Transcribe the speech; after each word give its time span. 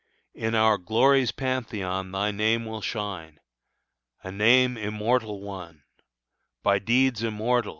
In 0.33 0.55
our 0.55 0.79
Glory's 0.79 1.31
Pantheon 1.31 2.11
Thy 2.11 2.31
name 2.31 2.65
will 2.65 2.81
shine, 2.81 3.39
a 4.23 4.31
name 4.31 4.75
immortal 4.75 5.41
won 5.43 5.83
By 6.63 6.79
deeds 6.79 7.21
immortal! 7.21 7.69